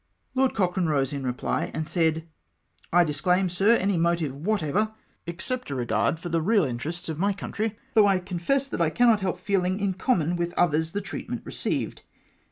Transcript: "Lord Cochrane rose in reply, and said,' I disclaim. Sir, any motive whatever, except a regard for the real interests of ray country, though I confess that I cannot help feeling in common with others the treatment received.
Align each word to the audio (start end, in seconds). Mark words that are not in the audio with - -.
"Lord 0.33 0.55
Cochrane 0.55 0.89
rose 0.89 1.13
in 1.13 1.23
reply, 1.23 1.69
and 1.75 1.87
said,' 1.87 2.27
I 2.91 3.03
disclaim. 3.03 3.49
Sir, 3.49 3.75
any 3.75 3.97
motive 3.97 4.33
whatever, 4.35 4.95
except 5.27 5.69
a 5.69 5.75
regard 5.75 6.19
for 6.19 6.29
the 6.29 6.41
real 6.41 6.63
interests 6.63 7.07
of 7.07 7.21
ray 7.21 7.33
country, 7.33 7.77
though 7.93 8.07
I 8.07 8.17
confess 8.17 8.67
that 8.69 8.81
I 8.81 8.89
cannot 8.89 9.21
help 9.21 9.37
feeling 9.37 9.79
in 9.79 9.93
common 9.93 10.37
with 10.37 10.55
others 10.57 10.93
the 10.93 11.01
treatment 11.01 11.43
received. 11.45 12.01